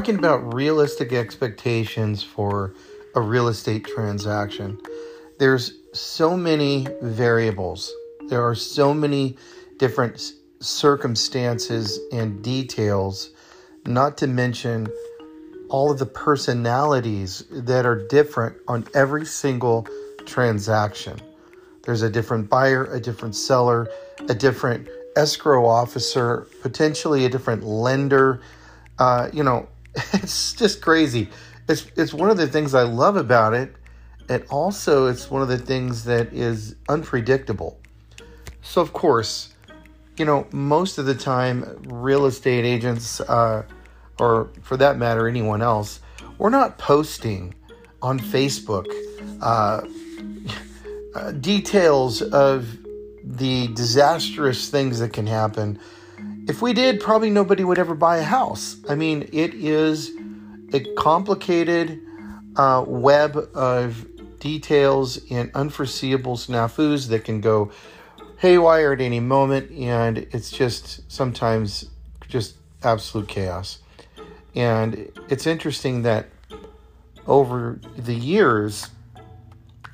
[0.00, 2.72] talking about realistic expectations for
[3.16, 4.80] a real estate transaction.
[5.38, 7.92] There's so many variables.
[8.28, 9.36] There are so many
[9.76, 13.28] different circumstances and details,
[13.84, 14.88] not to mention
[15.68, 19.86] all of the personalities that are different on every single
[20.24, 21.20] transaction.
[21.82, 23.86] There's a different buyer, a different seller,
[24.30, 28.40] a different escrow officer, potentially a different lender.
[28.98, 29.68] Uh, you know,
[30.14, 31.28] it's just crazy.
[31.68, 33.74] It's it's one of the things I love about it,
[34.28, 37.78] and also it's one of the things that is unpredictable.
[38.62, 39.54] So of course,
[40.16, 43.64] you know, most of the time, real estate agents, uh,
[44.18, 46.00] or for that matter, anyone else,
[46.38, 47.54] we're not posting
[48.02, 48.86] on Facebook
[49.40, 49.82] uh,
[51.14, 52.76] uh, details of
[53.24, 55.78] the disastrous things that can happen.
[56.50, 58.76] If we did, probably nobody would ever buy a house.
[58.88, 60.10] I mean, it is
[60.72, 62.00] a complicated
[62.56, 64.04] uh, web of
[64.40, 67.70] details and unforeseeable snafus that can go
[68.38, 71.88] haywire at any moment, and it's just sometimes
[72.26, 73.78] just absolute chaos.
[74.56, 76.30] And it's interesting that
[77.28, 78.88] over the years,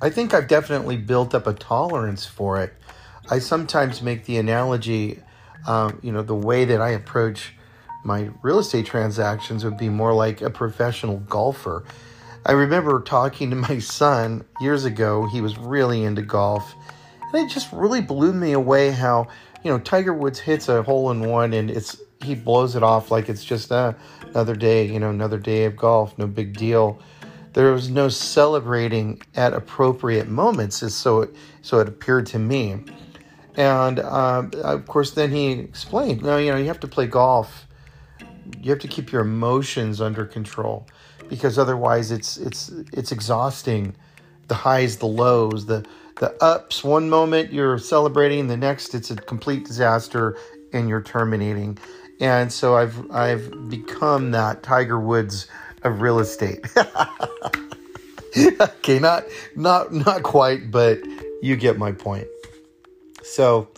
[0.00, 2.72] I think I've definitely built up a tolerance for it.
[3.30, 5.20] I sometimes make the analogy,
[5.66, 7.52] um, you know, the way that I approach
[8.04, 11.84] my real estate transactions would be more like a professional golfer.
[12.46, 15.26] I remember talking to my son years ago.
[15.26, 16.74] He was really into golf.
[17.32, 19.26] And it just really blew me away how,
[19.64, 23.10] you know, Tiger Woods hits a hole in one and it's he blows it off
[23.10, 27.00] like it's just uh, another day, you know, another day of golf, no big deal.
[27.52, 31.28] There was no celebrating at appropriate moments, so
[31.62, 32.84] so it appeared to me.
[33.56, 37.66] And um, of course, then he explained, no, you know, you have to play golf.
[38.60, 40.86] You have to keep your emotions under control
[41.28, 43.94] because otherwise, it's it's it's exhausting.
[44.48, 45.84] The highs, the lows, the
[46.20, 46.84] the ups.
[46.84, 50.36] One moment you're celebrating, the next it's a complete disaster,
[50.72, 51.78] and you're terminating.
[52.20, 55.48] And so I've I've become that Tiger Woods
[55.82, 56.66] of real estate.
[58.60, 61.00] okay, not not not quite, but
[61.42, 62.26] you get my point.
[63.26, 63.68] So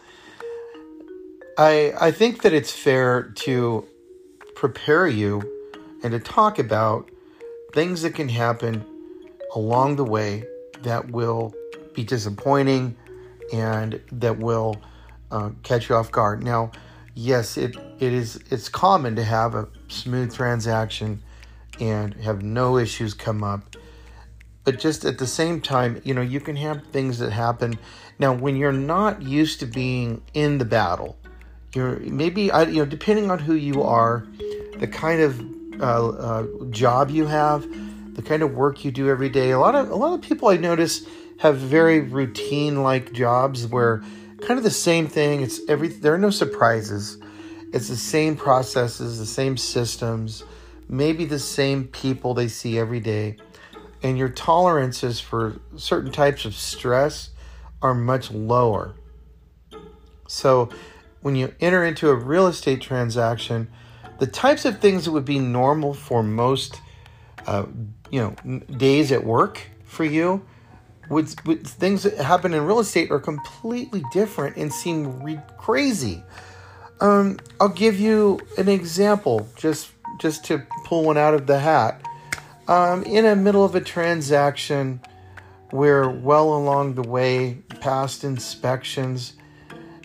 [1.56, 3.86] I I think that it's fair to
[4.54, 5.42] prepare you
[6.02, 7.10] and to talk about
[7.72, 8.84] things that can happen
[9.54, 10.44] along the way
[10.82, 11.54] that will
[11.94, 12.96] be disappointing
[13.52, 14.76] and that will
[15.30, 16.42] uh, catch you off guard.
[16.42, 16.70] Now,
[17.14, 21.22] yes, it, it is it's common to have a smooth transaction
[21.80, 23.76] and have no issues come up.
[24.68, 27.78] But just at the same time, you know, you can have things that happen
[28.18, 31.16] now, when you're not used to being in the battle,
[31.74, 34.26] you're maybe I, you know depending on who you are,
[34.78, 35.40] the kind of
[35.80, 37.66] uh, uh, job you have,
[38.14, 39.52] the kind of work you do every day.
[39.52, 41.06] A lot of a lot of people I notice
[41.38, 44.02] have very routine like jobs where
[44.40, 45.42] kind of the same thing.
[45.42, 47.18] It's every there are no surprises.
[47.72, 50.42] It's the same processes, the same systems,
[50.88, 53.36] maybe the same people they see every day,
[54.02, 57.30] and your tolerances for certain types of stress
[57.82, 58.94] are much lower.
[60.26, 60.68] So,
[61.20, 63.68] when you enter into a real estate transaction,
[64.18, 66.80] the types of things that would be normal for most,
[67.46, 67.66] uh,
[68.10, 70.44] you know, days at work for you,
[71.08, 76.22] would, with things that happen in real estate are completely different and seem re- crazy.
[77.00, 82.02] Um, I'll give you an example, just just to pull one out of the hat.
[82.68, 85.00] Um, in the middle of a transaction,
[85.72, 89.32] we're well along the way past inspections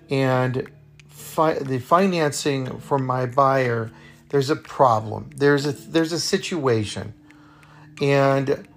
[0.10, 0.70] and
[1.10, 3.92] fi- the financing for my buyer
[4.30, 5.30] there's a problem.
[5.36, 7.14] There's a there's a situation.
[8.02, 8.68] And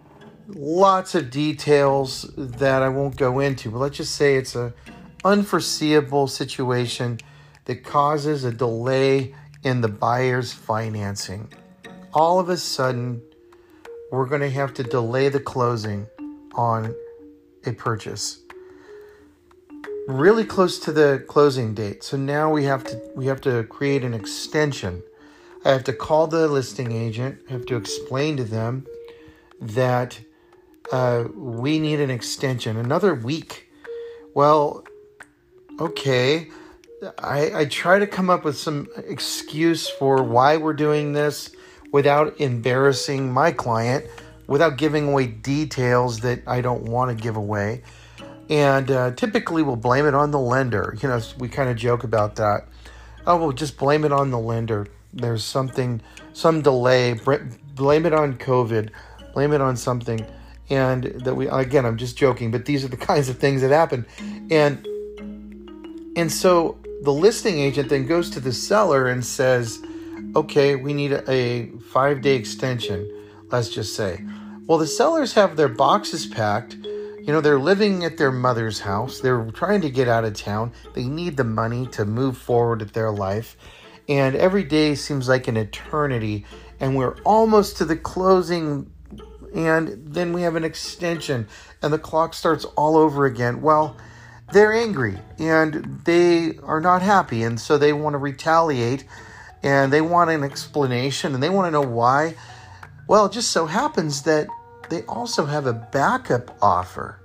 [0.49, 4.75] lots of details that I won't go into but let's just say it's a
[5.25, 7.19] unforeseeable situation
[7.65, 11.51] that causes a delay in the buyer's financing.
[12.13, 13.23] All of a sudden
[14.11, 16.07] we're going to have to delay the closing
[16.55, 16.95] on
[17.65, 18.41] a purchase.
[20.07, 22.05] Really close to the closing date.
[22.05, 25.03] So now we have to we have to create an extension.
[25.65, 28.87] I have to call the listing agent I have to explain to them
[29.61, 30.21] that
[30.93, 33.69] uh, we need an extension another week.
[34.35, 34.85] Well
[35.81, 36.51] okay.
[37.19, 41.51] I, I try to come up with some excuse for why we're doing this
[41.97, 44.05] without embarrassing my client
[44.47, 47.81] without giving away details that I don't want to give away.
[48.51, 50.95] And uh, typically we'll blame it on the lender.
[51.01, 52.69] You know, we kind of joke about that.
[53.27, 54.89] Oh, we'll just blame it on the lender.
[55.15, 56.03] there's something,
[56.35, 57.15] some delay.
[57.15, 58.91] Blame it on COVID.
[59.33, 60.21] Blame it on something,
[60.69, 61.87] and that we again.
[61.87, 64.07] I'm just joking, but these are the kinds of things that happen,
[64.51, 64.87] and
[66.17, 69.83] and so the listing agent then goes to the seller and says,
[70.35, 73.09] "Okay, we need a five day extension."
[73.51, 74.25] Let's just say.
[74.67, 76.77] Well, the sellers have their boxes packed
[77.27, 79.19] you know, they're living at their mother's house.
[79.19, 80.73] They're trying to get out of town.
[80.95, 83.57] They need the money to move forward with their life.
[84.09, 86.47] And every day seems like an eternity.
[86.79, 88.93] And we're almost to the closing.
[89.53, 91.49] And then we have an extension.
[91.83, 93.61] And the clock starts all over again.
[93.61, 93.97] Well,
[94.53, 97.43] they're angry and they are not happy.
[97.43, 99.05] And so they want to retaliate.
[99.67, 101.35] And they want an explanation.
[101.35, 102.37] And they want to know why.
[103.09, 104.47] Well, it just so happens that
[104.89, 107.21] they also have a backup offer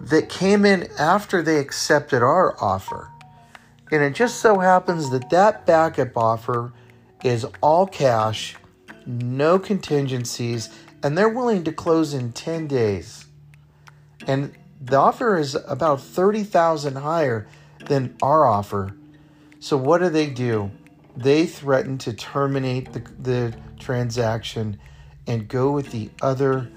[0.00, 3.08] that came in after they accepted our offer.
[3.92, 6.72] And it just so happens that that backup offer
[7.22, 8.56] is all cash,
[9.06, 10.68] no contingencies,
[11.04, 13.26] and they're willing to close in 10 days.
[14.26, 17.46] And the offer is about 30,000 higher
[17.86, 18.94] than our offer.
[19.60, 20.72] So what do they do?
[21.18, 24.78] They threaten to terminate the, the transaction
[25.26, 26.70] and go with the other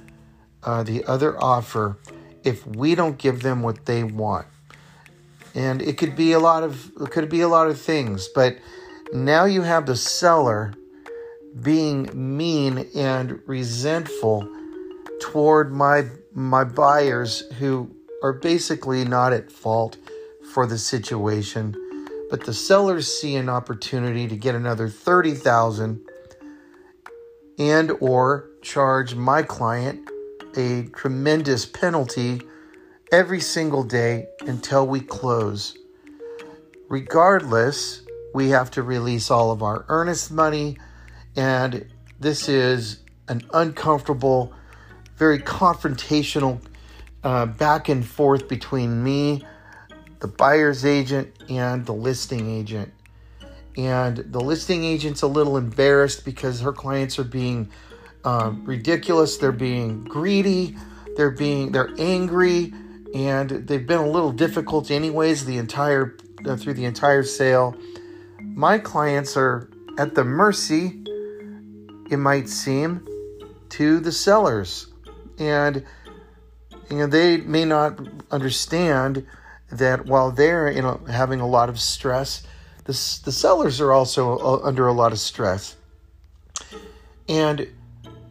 [0.63, 1.97] uh, the other offer
[2.43, 4.47] if we don't give them what they want.
[5.53, 8.57] And it could be a lot of it could be a lot of things, but
[9.13, 10.73] now you have the seller
[11.61, 14.47] being mean and resentful
[15.21, 19.97] toward my my buyers who are basically not at fault
[20.51, 21.75] for the situation
[22.31, 26.01] but the sellers see an opportunity to get another 30,000
[27.59, 30.09] and or charge my client
[30.55, 32.41] a tremendous penalty
[33.11, 35.77] every single day until we close.
[36.87, 38.01] Regardless,
[38.33, 40.77] we have to release all of our earnest money,
[41.35, 41.85] and
[42.19, 44.53] this is an uncomfortable,
[45.17, 46.61] very confrontational
[47.25, 49.45] uh, back and forth between me,
[50.21, 52.93] the buyer's agent, and the listing agent.
[53.77, 57.69] And the listing agent's a little embarrassed because her clients are being
[58.23, 60.75] um, ridiculous they're being greedy
[61.15, 62.71] they're being they're angry
[63.13, 66.15] and they've been a little difficult anyways the entire
[66.45, 67.75] uh, through the entire sale.
[68.39, 71.03] My clients are at the mercy
[72.09, 73.05] it might seem
[73.69, 74.87] to the sellers.
[75.37, 75.85] And
[76.89, 77.99] you know they may not
[78.31, 79.25] understand
[79.71, 82.43] that while they're you know having a lot of stress
[82.85, 85.75] the, the sellers are also uh, under a lot of stress.
[87.29, 87.67] And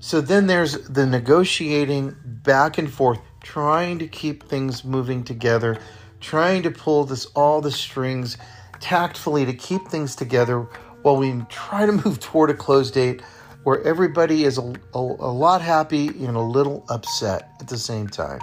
[0.01, 5.79] so then there's the negotiating back and forth, trying to keep things moving together,
[6.21, 8.37] trying to pull this all the strings
[8.81, 10.67] tactfully to keep things together
[11.03, 13.23] while we try to move toward a close date
[13.63, 14.63] where everybody is a,
[14.95, 18.41] a, a lot happy and a little upset at the same time.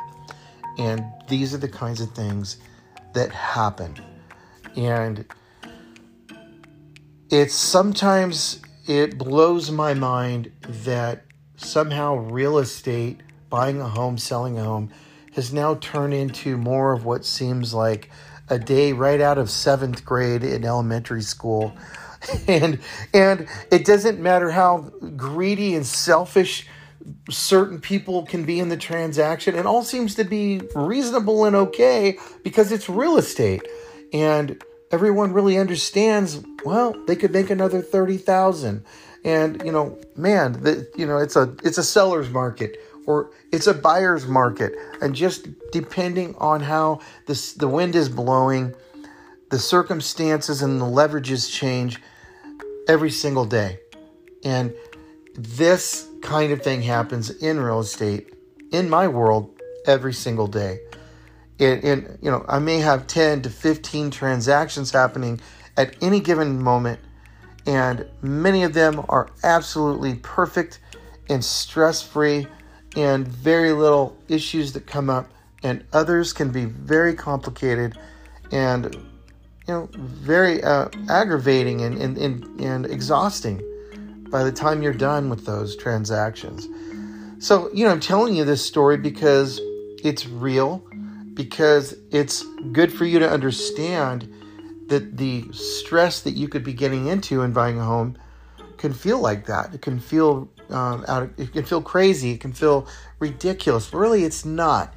[0.77, 2.57] And these are the kinds of things
[3.17, 3.95] that happen.
[4.75, 5.25] And
[7.31, 11.25] it's sometimes it blows my mind that
[11.55, 14.91] somehow real estate, buying a home, selling a home,
[15.33, 18.11] has now turned into more of what seems like
[18.49, 21.75] a day right out of seventh grade in elementary school.
[22.47, 22.79] And
[23.13, 26.65] and it doesn't matter how greedy and selfish
[27.29, 29.55] certain people can be in the transaction.
[29.55, 33.61] It all seems to be reasonable and okay because it's real estate.
[34.13, 34.61] And
[34.91, 38.83] everyone really understands well they could make another 30,000
[39.23, 43.67] and you know man the, you know it's a it's a seller's market or it's
[43.67, 48.73] a buyer's market and just depending on how this the wind is blowing
[49.49, 52.01] the circumstances and the leverages change
[52.87, 53.77] every single day
[54.43, 54.73] and
[55.33, 58.33] this kind of thing happens in real estate
[58.73, 59.49] in my world
[59.85, 60.79] every single day.
[61.57, 65.39] In you know I may have 10 to 15 transactions happening
[65.77, 66.99] at any given moment
[67.65, 70.79] and many of them are absolutely perfect
[71.29, 72.45] and stress-free
[72.97, 75.29] and very little issues that come up
[75.63, 77.97] and others can be very complicated
[78.51, 83.61] and you know very uh, aggravating and, and, and, and exhausting
[84.29, 86.67] by the time you're done with those transactions
[87.39, 89.59] so you know i'm telling you this story because
[90.03, 90.83] it's real
[91.33, 94.27] because it's good for you to understand
[94.87, 98.17] that the stress that you could be getting into in buying a home
[98.77, 99.73] can feel like that.
[99.73, 101.23] It can feel um, out.
[101.23, 102.31] Of, it can feel crazy.
[102.31, 102.87] It can feel
[103.19, 103.89] ridiculous.
[103.89, 104.93] But really, it's not.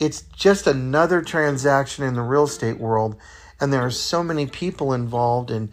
[0.00, 3.16] It's just another transaction in the real estate world,
[3.60, 5.70] and there are so many people involved, and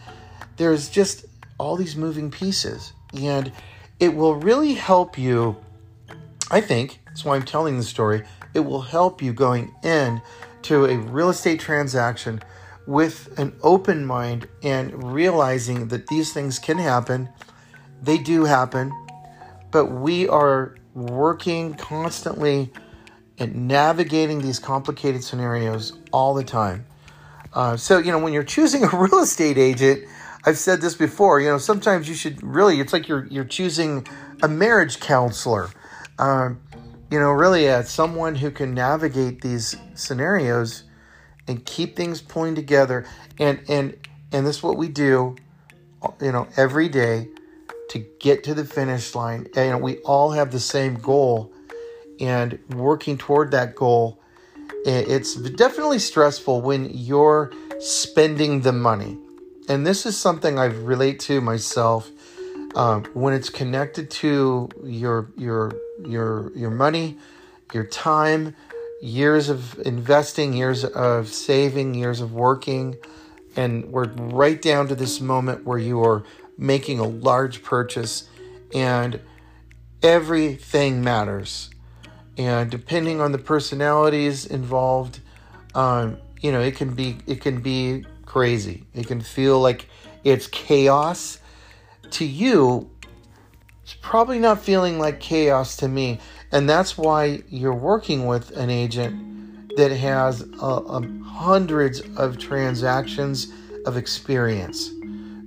[0.57, 1.25] there's just
[1.57, 2.93] all these moving pieces.
[3.13, 3.51] And
[3.99, 5.57] it will really help you,
[6.49, 8.23] I think, that's why I'm telling the story.
[8.53, 10.21] It will help you going in
[10.63, 12.41] to a real estate transaction
[12.87, 17.29] with an open mind and realizing that these things can happen.
[18.01, 18.91] They do happen,
[19.71, 22.71] but we are working constantly
[23.37, 26.85] and navigating these complicated scenarios all the time.
[27.53, 30.05] Uh, so, you know, when you're choosing a real estate agent,
[30.45, 34.07] I've said this before, you know, sometimes you should really, it's like you're, you're choosing
[34.41, 35.69] a marriage counselor.
[36.17, 36.61] Um,
[37.11, 40.83] you know, really, uh, someone who can navigate these scenarios
[41.47, 43.05] and keep things pulling together.
[43.37, 43.97] And and
[44.31, 45.35] and this is what we do,
[46.21, 47.27] you know, every day
[47.89, 49.47] to get to the finish line.
[49.55, 51.51] And, we all have the same goal,
[52.21, 54.19] and working toward that goal.
[54.85, 59.17] It's definitely stressful when you're spending the money,
[59.69, 62.09] and this is something I relate to myself.
[62.73, 65.73] Um, when it's connected to your your
[66.05, 67.17] your your money,
[67.73, 68.55] your time,
[69.01, 72.95] years of investing, years of saving, years of working,
[73.55, 76.23] and we're right down to this moment where you are
[76.57, 78.29] making a large purchase
[78.73, 79.19] and
[80.01, 81.69] everything matters.
[82.37, 85.19] And depending on the personalities involved,
[85.75, 88.85] um, you know, it can be it can be crazy.
[88.93, 89.89] It can feel like
[90.23, 91.39] it's chaos.
[92.11, 92.89] To you,
[93.83, 96.19] it's probably not feeling like chaos to me.
[96.53, 103.51] And that's why you're working with an agent that has uh, um, hundreds of transactions
[103.85, 104.91] of experience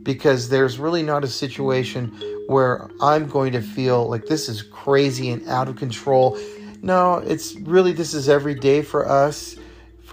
[0.03, 2.09] because there's really not a situation
[2.49, 6.39] where I'm going to feel like this is crazy and out of control.
[6.83, 9.57] No, it's really this is every day for us.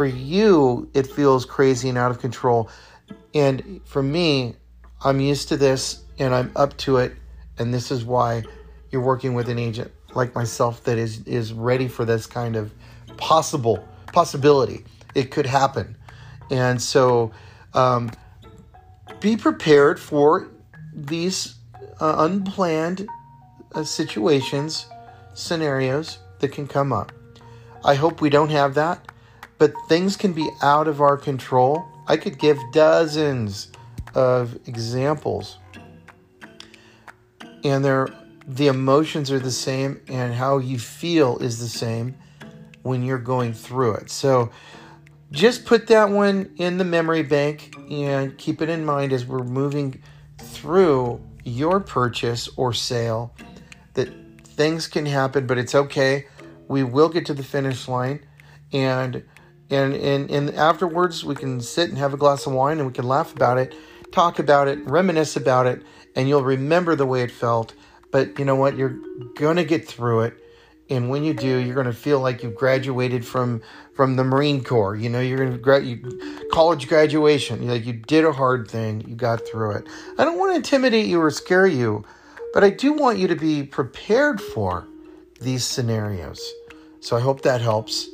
[0.01, 2.71] For you, it feels crazy and out of control.
[3.35, 4.55] And for me,
[5.03, 7.13] I'm used to this and I'm up to it.
[7.59, 8.41] And this is why
[8.89, 12.73] you're working with an agent like myself that is is ready for this kind of
[13.17, 14.85] possible possibility.
[15.13, 15.95] It could happen,
[16.49, 17.31] and so
[17.75, 18.09] um,
[19.19, 20.49] be prepared for
[20.95, 21.53] these
[21.99, 23.07] uh, unplanned
[23.75, 24.87] uh, situations,
[25.35, 27.11] scenarios that can come up.
[27.85, 29.10] I hope we don't have that,
[29.61, 31.85] but things can be out of our control.
[32.07, 33.71] I could give dozens
[34.15, 35.59] of examples,
[37.63, 38.09] and they're
[38.47, 42.15] the emotions are the same and how you feel is the same
[42.81, 44.09] when you're going through it.
[44.09, 44.49] So
[45.29, 49.43] just put that one in the memory bank and keep it in mind as we're
[49.43, 50.01] moving
[50.39, 53.35] through your purchase or sale
[53.93, 54.09] that
[54.43, 56.25] things can happen, but it's okay.
[56.67, 58.25] We will get to the finish line
[58.73, 59.23] and
[59.71, 62.93] and and and afterwards we can sit and have a glass of wine and we
[62.93, 63.73] can laugh about it,
[64.11, 65.81] talk about it, reminisce about it,
[66.15, 67.73] and you'll remember the way it felt
[68.11, 68.77] but you know what?
[68.77, 68.99] You're
[69.35, 70.37] going to get through it.
[70.89, 73.61] And when you do, you're going to feel like you've graduated from
[73.93, 74.95] from the Marine Corps.
[74.95, 77.63] You know, you're going to grad you, college graduation.
[77.63, 79.87] You Like you did a hard thing, you got through it.
[80.17, 82.03] I don't want to intimidate you or scare you,
[82.53, 84.85] but I do want you to be prepared for
[85.39, 86.41] these scenarios.
[86.99, 88.09] So I hope that helps.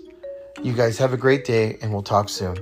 [0.63, 2.57] You guys have a great day, and we'll talk soon.